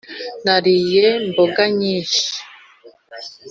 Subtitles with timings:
[0.45, 2.25] Nariye bombo nyinshi